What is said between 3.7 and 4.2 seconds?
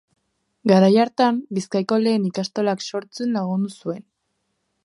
zuen.